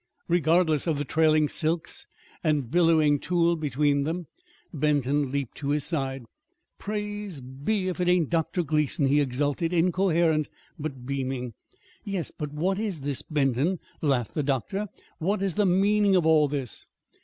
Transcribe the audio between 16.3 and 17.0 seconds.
this?"